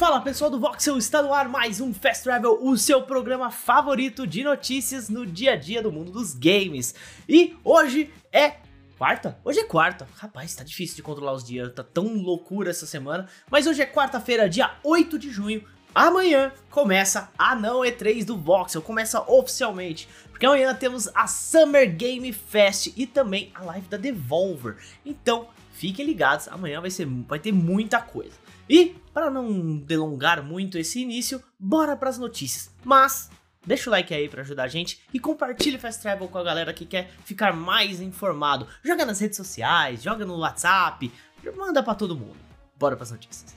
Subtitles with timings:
[0.00, 4.26] Fala pessoal do Voxel, está no ar mais um Fast Travel, o seu programa favorito
[4.26, 6.94] de notícias no dia a dia do mundo dos games.
[7.28, 8.54] E hoje é
[8.96, 9.38] quarta?
[9.44, 10.08] Hoje é quarta.
[10.16, 13.28] Rapaz, tá difícil de controlar os dias, tá tão loucura essa semana.
[13.50, 15.62] Mas hoje é quarta-feira, dia 8 de junho.
[15.94, 20.08] Amanhã começa a não E3 do Voxel, começa oficialmente.
[20.30, 24.78] Porque amanhã temos a Summer Game Fest e também a live da Devolver.
[25.04, 28.32] Então, fiquem ligados, amanhã vai, ser, vai ter muita coisa.
[28.70, 32.70] E, para não delongar muito esse início, bora para as notícias.
[32.84, 33.28] Mas,
[33.66, 36.72] deixa o like aí para ajudar a gente e compartilhe Fast Travel com a galera
[36.72, 38.68] que quer ficar mais informado.
[38.84, 41.12] Joga nas redes sociais, joga no WhatsApp,
[41.56, 42.36] manda para todo mundo.
[42.78, 43.56] Bora para as notícias.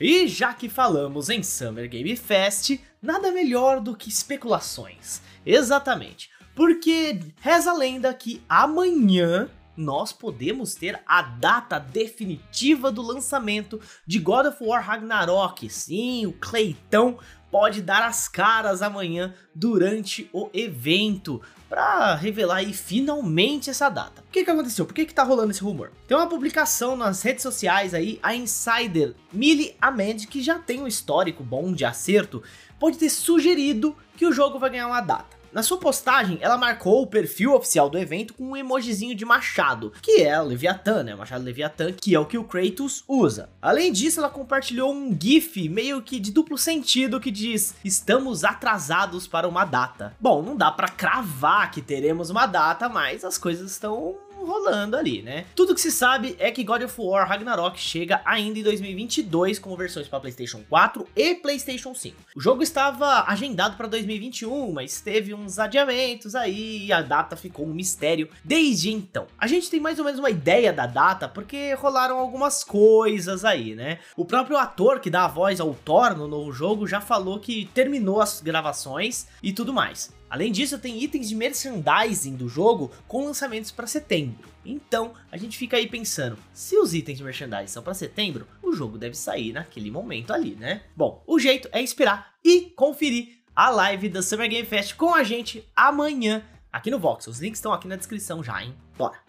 [0.00, 5.20] E já que falamos em Summer Game Fest, nada melhor do que especulações.
[5.44, 13.80] Exatamente, porque reza a lenda que amanhã nós podemos ter a data definitiva do lançamento
[14.06, 15.68] de God of War Ragnarok.
[15.68, 17.18] Sim, o Cleitão
[17.50, 24.22] pode dar as caras amanhã durante o evento para revelar aí finalmente essa data.
[24.22, 24.84] O que, que aconteceu?
[24.84, 25.92] Por que, que tá rolando esse rumor?
[26.08, 30.86] Tem uma publicação nas redes sociais aí, a insider Millie Ahmed, que já tem um
[30.86, 32.42] histórico bom de acerto,
[32.78, 35.36] pode ter sugerido que o jogo vai ganhar uma data.
[35.54, 39.92] Na sua postagem, ela marcou o perfil oficial do evento com um emojizinho de machado,
[40.02, 41.14] que é o Leviathan, né?
[41.14, 43.48] O machado Leviathan, que é o que o Kratos usa.
[43.62, 49.28] Além disso, ela compartilhou um GIF meio que de duplo sentido que diz: Estamos atrasados
[49.28, 50.16] para uma data.
[50.18, 55.22] Bom, não dá para cravar que teremos uma data, mas as coisas estão rolando ali,
[55.22, 55.46] né?
[55.54, 59.76] Tudo que se sabe é que God of War Ragnarok chega ainda em 2022 com
[59.76, 62.16] versões para PlayStation 4 e PlayStation 5.
[62.36, 67.66] O jogo estava agendado para 2021, mas teve uns adiamentos aí e a data ficou
[67.66, 69.26] um mistério desde então.
[69.38, 73.74] A gente tem mais ou menos uma ideia da data porque rolaram algumas coisas aí,
[73.74, 73.98] né?
[74.16, 77.66] O próprio ator que dá a voz ao Thor no novo jogo já falou que
[77.74, 80.12] terminou as gravações e tudo mais.
[80.34, 84.48] Além disso, tem itens de merchandising do jogo com lançamentos para setembro.
[84.66, 88.72] Então, a gente fica aí pensando, se os itens de merchandising são para setembro, o
[88.72, 90.82] jogo deve sair naquele momento ali, né?
[90.96, 95.22] Bom, o jeito é esperar e conferir a live da Summer Game Fest com a
[95.22, 97.28] gente amanhã aqui no Vox.
[97.28, 98.74] Os links estão aqui na descrição já, hein?
[98.98, 99.20] Bora!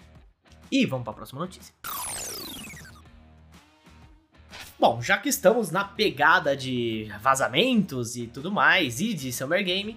[0.72, 1.72] E vamos para a próxima notícia.
[4.80, 9.96] Bom, já que estamos na pegada de vazamentos e tudo mais, e de Summer Game,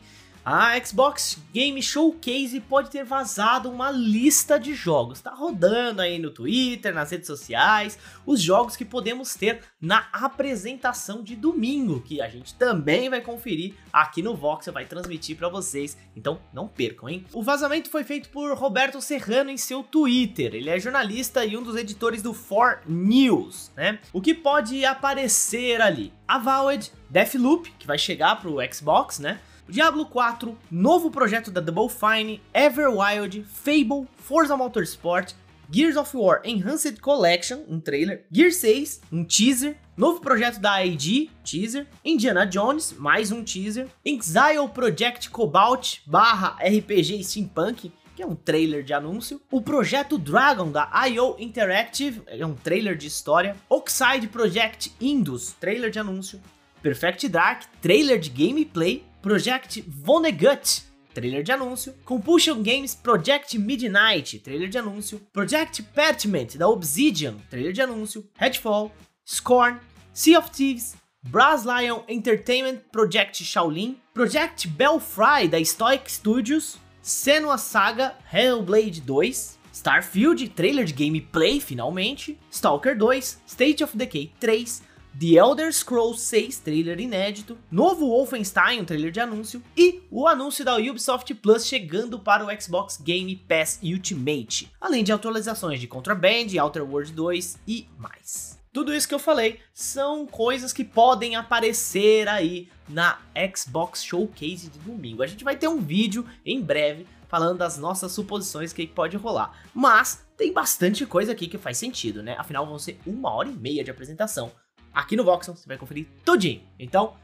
[0.51, 5.21] a Xbox Game Showcase pode ter vazado uma lista de jogos.
[5.21, 11.23] Tá rodando aí no Twitter, nas redes sociais, os jogos que podemos ter na apresentação
[11.23, 15.99] de domingo, que a gente também vai conferir aqui no Vox, vai transmitir para vocês.
[16.17, 17.27] Então não percam, hein?
[17.35, 20.55] O vazamento foi feito por Roberto Serrano em seu Twitter.
[20.55, 23.99] Ele é jornalista e um dos editores do 4 News, né?
[24.15, 26.11] O que pode aparecer ali?
[26.27, 29.39] Avowed, Deathloop, que vai chegar pro Xbox, né?
[29.69, 35.35] Diablo 4, novo projeto da Double Fine, Everwild, Fable, Forza Motorsport,
[35.71, 41.29] Gears of War Enhanced Collection, um trailer, Gear 6, um teaser, novo projeto da ID,
[41.45, 48.35] teaser, Indiana Jones, mais um teaser, Exile Project Cobalt barra RPG Steampunk, que é um
[48.35, 54.29] trailer de anúncio, o projeto Dragon da IO Interactive, é um trailer de história, Oxide
[54.29, 56.41] Project Indus, trailer de anúncio,
[56.83, 64.69] Perfect Dark, trailer de gameplay, Project Vonnegut, trailer de anúncio, Compulsion Games Project Midnight, trailer
[64.69, 68.93] de anúncio, Project Pertiment da Obsidian, trailer de anúncio, Headfall,
[69.27, 69.81] Scorn,
[70.13, 78.15] Sea of Thieves, Brass Lion Entertainment Project Shaolin, Project Belfry da Stoic Studios, Senua Saga
[78.33, 84.83] Hellblade 2, Starfield, trailer de gameplay finalmente, Stalker 2, State of Decay 3,
[85.19, 90.65] The Elder Scrolls 6 trailer inédito, novo Wolfenstein, um trailer de anúncio, e o anúncio
[90.65, 96.47] da Ubisoft Plus chegando para o Xbox Game Pass Ultimate, além de atualizações de Contraband,
[96.61, 98.59] Outer Worlds 2 e mais.
[98.73, 103.19] Tudo isso que eu falei são coisas que podem aparecer aí na
[103.57, 105.23] Xbox Showcase de domingo.
[105.23, 109.53] A gente vai ter um vídeo em breve falando das nossas suposições que pode rolar.
[109.75, 112.37] Mas tem bastante coisa aqui que faz sentido, né?
[112.39, 114.53] Afinal, vão ser uma hora e meia de apresentação
[114.93, 116.63] aqui no Voxel, você vai conferir tudinho.
[116.79, 117.17] Então,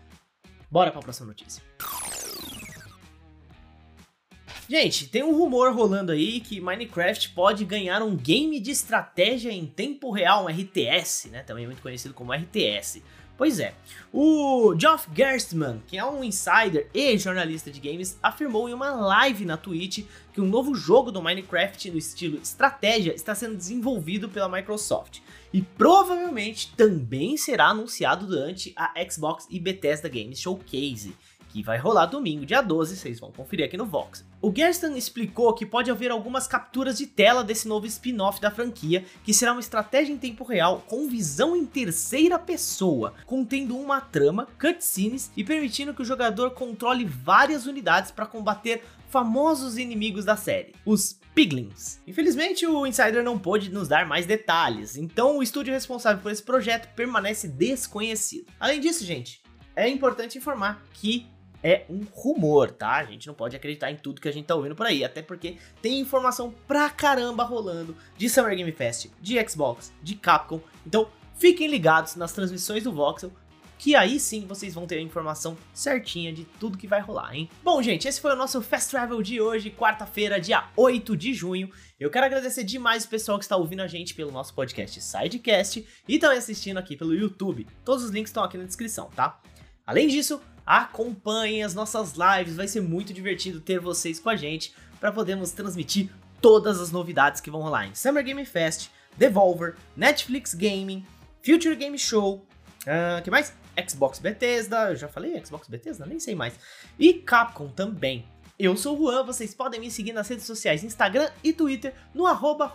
[0.70, 1.62] bora para a próxima notícia.
[4.68, 9.66] Gente, tem um rumor rolando aí que Minecraft pode ganhar um game de estratégia em
[9.66, 11.42] tempo real, um RTS, né?
[11.42, 13.02] Também muito conhecido como RTS.
[13.36, 13.74] Pois é,
[14.12, 19.44] o Geoff Gerstmann, que é um insider e jornalista de games, afirmou em uma live
[19.44, 24.48] na Twitch que um novo jogo do Minecraft no estilo estratégia está sendo desenvolvido pela
[24.48, 25.18] Microsoft
[25.52, 31.16] e provavelmente também será anunciado durante a Xbox e Bethesda Games Showcase,
[31.48, 34.24] que vai rolar domingo, dia 12, vocês vão conferir aqui no Vox.
[34.44, 39.02] O Gersten explicou que pode haver algumas capturas de tela desse novo spin-off da franquia,
[39.24, 44.46] que será uma estratégia em tempo real com visão em terceira pessoa, contendo uma trama,
[44.60, 50.74] cutscenes e permitindo que o jogador controle várias unidades para combater famosos inimigos da série,
[50.84, 52.02] os Piglins.
[52.06, 56.42] Infelizmente, o Insider não pôde nos dar mais detalhes, então o estúdio responsável por esse
[56.42, 58.52] projeto permanece desconhecido.
[58.60, 59.42] Além disso, gente,
[59.74, 61.32] é importante informar que
[61.64, 62.96] é um rumor, tá?
[62.96, 65.22] A gente não pode acreditar em tudo que a gente tá ouvindo por aí, até
[65.22, 70.60] porque tem informação pra caramba rolando de Summer Game Fest, de Xbox, de Capcom.
[70.86, 73.32] Então, fiquem ligados nas transmissões do Voxel,
[73.78, 77.48] que aí sim vocês vão ter a informação certinha de tudo que vai rolar, hein?
[77.62, 81.70] Bom, gente, esse foi o nosso Fast Travel de hoje, quarta-feira, dia 8 de junho.
[81.98, 85.86] Eu quero agradecer demais o pessoal que está ouvindo a gente pelo nosso podcast Sidecast
[86.06, 87.66] e também assistindo aqui pelo YouTube.
[87.84, 89.40] Todos os links estão aqui na descrição, tá?
[89.86, 94.74] Além disso, acompanhem as nossas lives, vai ser muito divertido ter vocês com a gente
[94.98, 96.10] para podermos transmitir
[96.40, 101.06] todas as novidades que vão rolar em Summer Game Fest, Devolver, Netflix Gaming,
[101.44, 102.46] Future Game Show,
[102.82, 103.52] uh, que mais?
[103.88, 106.06] Xbox Bethesda, eu já falei Xbox Bethesda?
[106.06, 106.54] Nem sei mais.
[106.98, 108.24] E Capcom também.
[108.58, 112.24] Eu sou o Juan, vocês podem me seguir nas redes sociais Instagram e Twitter no
[112.24, 112.72] arroba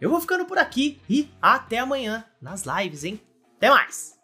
[0.00, 3.20] Eu vou ficando por aqui e até amanhã nas lives, hein?
[3.56, 4.19] Até mais!